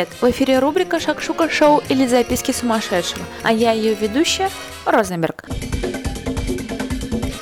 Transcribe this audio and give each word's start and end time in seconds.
Привет! 0.00 0.22
В 0.22 0.30
эфире 0.30 0.60
рубрика 0.60 0.98
«Шакшука 0.98 1.50
шоу» 1.50 1.82
или 1.90 2.06
«Записки 2.06 2.52
сумасшедшего», 2.52 3.22
а 3.42 3.52
я 3.52 3.72
ее 3.72 3.92
ведущая 3.92 4.48
Розенберг. 4.86 5.44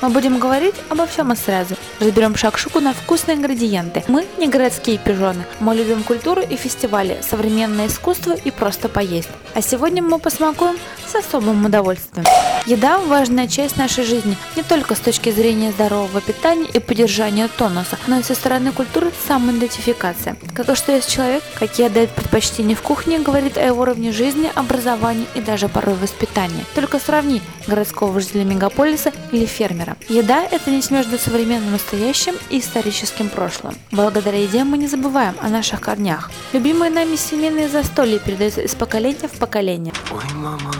Мы 0.02 0.08
будем 0.08 0.40
говорить 0.40 0.74
обо 0.88 1.06
всем 1.06 1.32
и 1.32 1.36
сразу. 1.36 1.76
Разберем 2.00 2.36
шакшуку 2.36 2.78
на 2.78 2.94
вкусные 2.94 3.36
ингредиенты. 3.36 4.04
Мы 4.06 4.24
не 4.38 4.46
городские 4.46 4.98
пижоны. 4.98 5.44
Мы 5.58 5.74
любим 5.74 6.04
культуру 6.04 6.40
и 6.40 6.54
фестивали, 6.54 7.18
современное 7.28 7.88
искусство 7.88 8.34
и 8.34 8.52
просто 8.52 8.88
поесть. 8.88 9.28
А 9.54 9.62
сегодня 9.62 10.00
мы 10.00 10.20
посмакуем 10.20 10.76
с 11.10 11.14
особым 11.16 11.64
удовольствием. 11.64 12.24
Еда– 12.66 12.98
важная 13.08 13.48
часть 13.48 13.78
нашей 13.78 14.04
жизни 14.04 14.36
не 14.54 14.62
только 14.62 14.94
с 14.94 15.00
точки 15.00 15.30
зрения 15.30 15.72
здорового 15.72 16.20
питания 16.20 16.68
и 16.72 16.78
поддержания 16.78 17.48
тонуса, 17.48 17.98
но 18.06 18.18
и 18.18 18.22
со 18.22 18.34
стороны 18.34 18.72
культуры 18.72 19.10
самоидентификации. 19.26 20.36
Как 20.54 20.68
и 20.68 20.74
что 20.74 20.92
есть 20.92 21.10
человек, 21.10 21.42
какие 21.58 21.86
отдает 21.86 22.10
предпочтение 22.10 22.76
в 22.76 22.82
кухне, 22.82 23.18
говорит 23.20 23.56
о 23.56 23.64
его 23.64 23.82
уровне 23.82 24.12
жизни, 24.12 24.52
образовании 24.54 25.26
и 25.34 25.40
даже 25.40 25.68
порой 25.68 25.94
воспитании. 25.94 26.64
Только 26.74 26.98
сравни 26.98 27.40
городского 27.66 28.20
жителя 28.20 28.44
мегаполиса 28.44 29.12
или 29.32 29.46
фермера. 29.46 29.96
Еда– 30.08 30.42
это 30.50 30.70
нить 30.70 30.90
между 30.90 31.18
современным 31.18 31.74
настоящим 31.90 32.34
и 32.50 32.58
историческим 32.58 33.30
прошлым. 33.30 33.74
Благодаря 33.92 34.38
еде 34.38 34.62
мы 34.62 34.76
не 34.76 34.86
забываем 34.86 35.34
о 35.40 35.48
наших 35.48 35.80
корнях. 35.80 36.30
Любимые 36.52 36.90
нами 36.90 37.16
семейные 37.16 37.68
застолья 37.68 38.18
передаются 38.18 38.60
из 38.60 38.74
поколения 38.74 39.26
в 39.26 39.38
поколение. 39.38 39.94
Ой, 40.10 40.34
мама, 40.34 40.74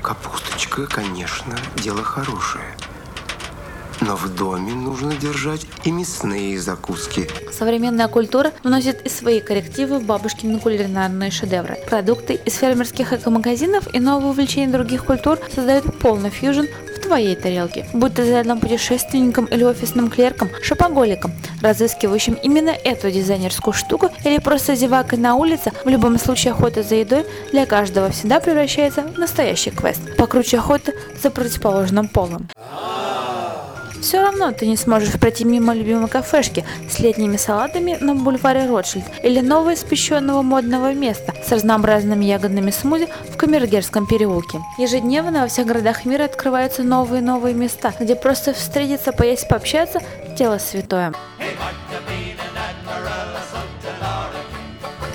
капусточка, 0.00 0.86
конечно, 0.86 1.56
дело 1.76 2.04
хорошее. 2.04 2.64
Но 4.00 4.14
в 4.16 4.32
доме 4.34 4.74
нужно 4.74 5.16
держать 5.16 5.66
и 5.82 5.90
мясные 5.90 6.60
закуски. 6.60 7.28
Современная 7.52 8.06
культура 8.08 8.52
вносит 8.62 9.04
и 9.04 9.08
свои 9.08 9.40
коррективы 9.40 9.98
в 9.98 10.04
бабушкины 10.04 10.60
кулинарные 10.60 11.30
шедевры. 11.32 11.78
Продукты 11.88 12.34
из 12.34 12.54
фермерских 12.54 13.12
эко-магазинов 13.12 13.92
и 13.92 13.98
новые 13.98 14.30
увлечения 14.30 14.72
других 14.72 15.04
культур 15.04 15.38
создают 15.52 15.98
полный 15.98 16.30
фьюжн 16.30 16.66
твоей 17.04 17.36
тарелке. 17.36 17.86
Будь 17.92 18.14
ты 18.14 18.24
зарядным 18.24 18.60
путешественником 18.60 19.44
или 19.46 19.64
офисным 19.64 20.10
клерком, 20.10 20.48
шопоголиком, 20.62 21.32
разыскивающим 21.62 22.34
именно 22.42 22.70
эту 22.70 23.10
дизайнерскую 23.10 23.74
штуку 23.74 24.10
или 24.24 24.38
просто 24.38 24.74
зевакой 24.74 25.18
на 25.18 25.36
улице, 25.36 25.72
в 25.84 25.88
любом 25.88 26.18
случае 26.18 26.52
охота 26.52 26.82
за 26.82 26.96
едой 26.96 27.24
для 27.52 27.66
каждого 27.66 28.10
всегда 28.10 28.40
превращается 28.40 29.02
в 29.02 29.18
настоящий 29.18 29.70
квест. 29.70 30.00
Покруче 30.16 30.58
охоты 30.58 30.94
за 31.22 31.30
противоположным 31.30 32.08
полом. 32.08 32.48
Все 34.04 34.20
равно 34.20 34.52
ты 34.52 34.66
не 34.66 34.76
сможешь 34.76 35.18
пройти 35.18 35.46
мимо 35.46 35.72
любимой 35.72 36.08
кафешки 36.08 36.62
с 36.90 36.98
летними 36.98 37.38
салатами 37.38 37.96
на 38.02 38.14
бульваре 38.14 38.66
Ротшильд 38.66 39.04
или 39.22 39.40
нового 39.40 39.72
испещенного 39.72 40.42
модного 40.42 40.92
места 40.92 41.32
с 41.42 41.50
разнообразными 41.50 42.26
ягодными 42.26 42.70
смузи 42.70 43.08
в 43.32 43.38
Камергерском 43.38 44.06
переулке. 44.06 44.60
Ежедневно 44.76 45.40
во 45.40 45.46
всех 45.46 45.66
городах 45.66 46.04
мира 46.04 46.24
открываются 46.24 46.82
новые 46.82 47.22
и 47.22 47.24
новые 47.24 47.54
места, 47.54 47.94
где 47.98 48.14
просто 48.14 48.52
встретиться, 48.52 49.10
поесть, 49.10 49.48
пообщаться– 49.48 50.00
дело 50.36 50.58
святое. 50.58 51.14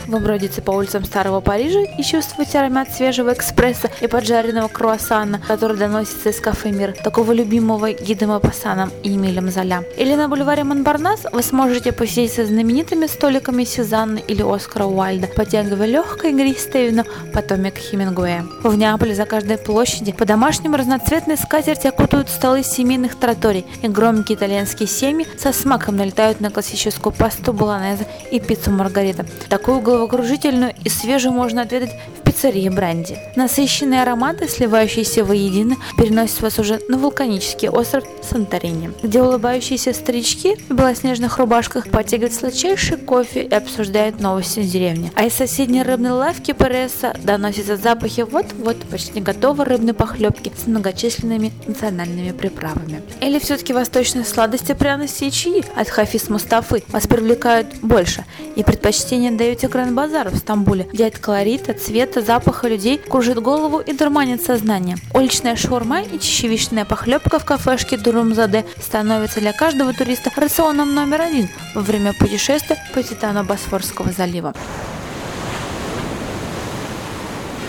Вы 0.09 0.19
бродите 0.21 0.59
по 0.63 0.71
улицам 0.71 1.05
Старого 1.05 1.39
Парижа 1.39 1.81
и 1.81 2.01
чувствуете 2.01 2.57
аромат 2.57 2.91
свежего 2.91 3.31
экспресса 3.31 3.91
и 4.01 4.07
поджаренного 4.07 4.67
круассана, 4.67 5.39
который 5.47 5.77
доносится 5.77 6.29
из 6.29 6.39
кафе 6.39 6.71
«Мир», 6.71 6.95
такого 7.03 7.31
любимого 7.31 7.91
гидом 7.91 8.31
Апасаном 8.31 8.89
и 9.03 9.15
Эмилем 9.15 9.51
Золя. 9.51 9.83
Или 9.97 10.15
на 10.15 10.27
бульваре 10.27 10.63
Монбарнас 10.63 11.27
вы 11.31 11.43
сможете 11.43 11.91
посидеть 11.91 12.33
со 12.33 12.43
знаменитыми 12.43 13.05
столиками 13.05 13.63
Сезанны 13.63 14.23
или 14.27 14.41
Оскара 14.41 14.85
Уальда, 14.85 15.27
потягивая 15.27 15.85
легкое 15.85 16.31
игристое 16.31 16.87
вино 16.87 17.03
потомик 17.31 17.77
Хемингуэя. 17.77 18.47
В 18.63 18.75
Неаполе 18.75 19.13
за 19.13 19.25
каждой 19.25 19.59
площади 19.59 20.11
по-домашнему 20.11 20.75
разноцветные 20.75 21.37
скатерти 21.37 21.85
окутывают 21.85 22.29
столы 22.29 22.63
семейных 22.63 23.13
троторий, 23.13 23.63
и 23.83 23.87
громкие 23.87 24.39
итальянские 24.39 24.87
семьи 24.87 25.27
со 25.37 25.53
смаком 25.53 25.97
налетают 25.97 26.41
на 26.41 26.49
классическую 26.49 27.13
пасту 27.13 27.53
болонезе 27.53 28.07
и 28.31 28.39
пиццу 28.39 28.71
маргарита. 28.71 29.27
Такую 29.49 29.81
головокружительную 29.99 30.73
и 30.83 30.89
свежую 30.89 31.33
можно 31.33 31.61
отведать 31.61 31.91
в 32.15 32.21
пиццерии 32.39 32.69
Бренди. 32.69 33.17
Насыщенные 33.35 34.01
ароматы, 34.01 34.47
сливающиеся 34.47 35.25
воедино, 35.25 35.75
переносят 35.97 36.41
вас 36.41 36.57
уже 36.57 36.79
на 36.87 36.97
вулканический 36.97 37.67
остров 37.67 38.05
Санторини, 38.21 38.91
где 39.03 39.21
улыбающиеся 39.21 39.93
старички 39.93 40.55
в 40.69 40.73
белоснежных 40.73 41.37
рубашках 41.37 41.89
потягивают 41.89 42.33
сладчайший 42.33 42.97
кофе 42.97 43.43
и 43.43 43.53
обсуждают 43.53 44.21
новости 44.21 44.61
деревни. 44.61 45.11
А 45.15 45.25
из 45.25 45.33
соседней 45.33 45.83
рыбной 45.83 46.11
лавки 46.11 46.53
Переса 46.53 47.13
доносятся 47.23 47.75
запахи 47.75 48.21
вот-вот 48.21 48.77
почти 48.89 49.19
готовой 49.19 49.65
рыбной 49.65 49.93
похлебки 49.93 50.53
с 50.55 50.65
многочисленными 50.65 51.51
национальными 51.67 52.31
приправами. 52.31 53.01
Или 53.19 53.39
все-таки 53.39 53.73
восточные 53.73 54.23
сладости, 54.23 54.73
пряности 54.73 55.25
и 55.25 55.31
чаи 55.31 55.65
от 55.75 55.89
Хафиз 55.89 56.29
Мустафы 56.29 56.83
вас 56.87 57.05
привлекают 57.05 57.67
больше, 57.81 58.23
и 58.55 58.63
предпочтение 58.63 59.31
даете 59.31 59.67
Гранд-базар 59.67 60.29
в 60.29 60.37
Стамбуле, 60.37 60.87
где 60.93 61.07
от 61.07 61.19
колорита, 61.19 61.73
цвета, 61.73 62.21
запаха 62.29 62.67
людей 62.67 62.99
кружит 62.99 63.39
голову 63.39 63.79
и 63.79 63.91
дурманит 63.91 64.43
сознание. 64.43 64.97
Уличная 65.15 65.55
шаурма 65.55 66.01
и 66.01 66.19
чечевичная 66.19 66.85
похлебка 66.85 67.39
в 67.39 67.43
кафешке 67.43 67.97
Дурумзаде 67.97 68.65
становится 68.79 69.39
для 69.39 69.51
каждого 69.51 69.95
туриста 69.95 70.29
рационом 70.35 70.93
номер 70.93 71.21
один 71.21 71.49
во 71.73 71.81
время 71.81 72.13
путешествия 72.13 72.77
по 72.93 73.01
Титану 73.01 73.43
Босфорского 73.43 74.11
залива. 74.11 74.53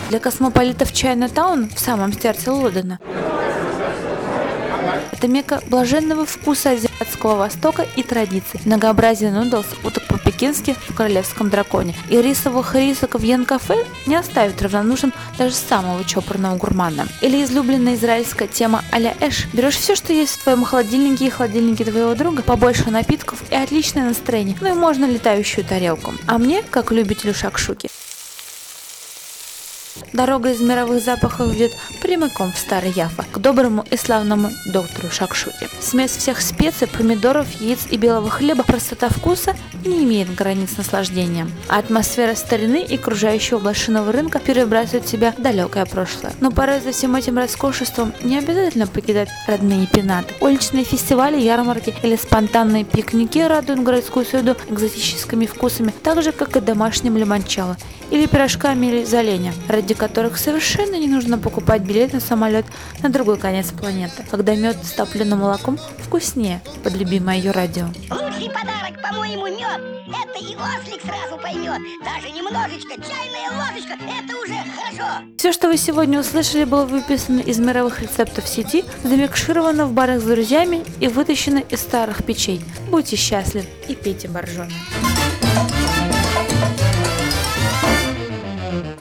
Для 0.09 0.19
космополитов 0.19 0.93
Чайна-таун 0.93 1.67
в 1.75 1.79
самом 1.79 2.13
сердце 2.13 2.53
Лондона 2.53 2.99
это 5.21 5.27
мека 5.27 5.61
блаженного 5.67 6.25
вкуса 6.25 6.71
азиатского 6.71 7.35
востока 7.35 7.85
и 7.95 8.01
традиций. 8.01 8.59
Многообразие 8.65 9.31
нудлс, 9.31 9.67
уток 9.83 10.07
по-пекински 10.07 10.75
в 10.89 10.95
королевском 10.95 11.47
драконе. 11.51 11.95
И 12.09 12.19
рисовых 12.19 12.73
рисок 12.73 13.13
в 13.13 13.21
Ян-кафе 13.21 13.85
не 14.07 14.15
оставит 14.15 14.59
равнодушным 14.63 15.13
даже 15.37 15.53
самого 15.53 16.03
чопорного 16.05 16.55
гурмана. 16.55 17.07
Или 17.21 17.43
излюбленная 17.43 17.93
израильская 17.93 18.47
тема 18.47 18.83
а-ля 18.91 19.13
эш. 19.19 19.45
Берешь 19.53 19.75
все, 19.75 19.93
что 19.93 20.11
есть 20.11 20.39
в 20.39 20.43
твоем 20.43 20.63
холодильнике 20.63 21.27
и 21.27 21.29
холодильнике 21.29 21.85
твоего 21.85 22.15
друга, 22.15 22.41
побольше 22.41 22.89
напитков 22.89 23.43
и 23.51 23.55
отличное 23.55 24.05
настроение, 24.05 24.57
ну 24.59 24.69
и 24.69 24.73
можно 24.73 25.05
летающую 25.05 25.63
тарелку. 25.63 26.15
А 26.25 26.39
мне, 26.39 26.63
как 26.63 26.91
любителю 26.91 27.35
шакшуки, 27.35 27.91
Дорога 30.13 30.51
из 30.51 30.61
мировых 30.61 31.03
запахов 31.03 31.51
ведет 31.53 31.71
прямиком 32.01 32.51
в 32.51 32.57
Старый 32.57 32.91
Яфа, 32.91 33.25
к 33.31 33.37
доброму 33.39 33.85
и 33.89 33.97
славному 33.97 34.49
доктору 34.65 35.09
Шакшуте. 35.09 35.69
Смесь 35.79 36.11
всех 36.11 36.41
специй, 36.41 36.87
помидоров, 36.87 37.49
яиц 37.61 37.87
и 37.89 37.97
белого 37.97 38.29
хлеба, 38.29 38.63
простота 38.63 39.09
вкуса 39.09 39.55
не 39.85 40.03
имеет 40.03 40.33
границ 40.33 40.77
наслаждения. 40.77 41.47
А 41.67 41.79
атмосфера 41.79 42.35
старины 42.35 42.83
и 42.83 42.95
окружающего 42.95 43.59
блошиного 43.59 44.11
рынка 44.11 44.39
перебрасывает 44.39 45.05
тебя 45.05 45.33
в 45.37 45.41
далекое 45.41 45.85
прошлое. 45.85 46.33
Но 46.39 46.51
порой 46.51 46.81
за 46.81 46.91
всем 46.91 47.15
этим 47.15 47.37
роскошеством 47.37 48.13
не 48.23 48.37
обязательно 48.37 48.87
покидать 48.87 49.29
родные 49.47 49.87
пенаты. 49.87 50.33
Уличные 50.39 50.83
фестивали, 50.83 51.39
ярмарки 51.39 51.93
или 52.03 52.15
спонтанные 52.15 52.83
пикники 52.83 53.39
радуют 53.39 53.81
городскую 53.81 54.25
среду 54.25 54.55
экзотическими 54.69 55.45
вкусами, 55.45 55.93
так 56.03 56.21
же, 56.21 56.31
как 56.31 56.55
и 56.55 56.59
домашним 56.59 57.17
лимончало 57.17 57.77
или 58.11 58.25
пирожками 58.25 59.01
из 59.01 59.13
оленя, 59.13 59.53
ради 59.81 59.95
которых 59.95 60.37
совершенно 60.37 60.95
не 60.95 61.07
нужно 61.07 61.39
покупать 61.39 61.81
билет 61.81 62.13
на 62.13 62.19
самолет 62.19 62.65
на 63.01 63.09
другой 63.09 63.37
конец 63.37 63.71
планеты, 63.71 64.23
когда 64.29 64.55
мед 64.55 64.77
с 64.83 64.91
топленым 64.91 65.39
молоком 65.39 65.79
вкуснее 65.97 66.61
под 66.83 66.93
любимое 66.93 67.37
ее 67.37 67.49
радио. 67.49 67.85
Лучший 68.11 68.49
подарок, 68.49 69.01
по-моему, 69.01 69.47
мед. 69.47 69.81
Это 70.07 70.39
и 70.39 70.55
ослик 70.55 71.01
сразу 71.01 71.41
поймет. 71.41 71.79
Даже 72.05 72.29
немножечко, 72.29 72.93
чайная 72.93 73.49
ложечка, 73.57 73.93
это 73.93 74.37
уже 74.37 74.53
хорошо. 74.75 75.23
Все, 75.37 75.51
что 75.51 75.67
вы 75.67 75.77
сегодня 75.77 76.19
услышали, 76.19 76.63
было 76.65 76.85
выписано 76.85 77.39
из 77.39 77.57
мировых 77.57 78.03
рецептов 78.03 78.47
сети, 78.47 78.85
замикшировано 79.03 79.87
в 79.87 79.93
барах 79.93 80.19
с 80.19 80.23
друзьями 80.23 80.83
и 80.99 81.07
вытащено 81.07 81.57
из 81.57 81.81
старых 81.81 82.23
печей. 82.23 82.61
Будьте 82.91 83.15
счастливы 83.15 83.65
и 83.87 83.95
пейте 83.95 84.27
боржоми. 84.27 84.73